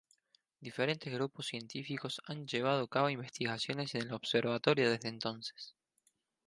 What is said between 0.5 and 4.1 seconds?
Diferentes grupos científicos han llevado a cabo investigaciones en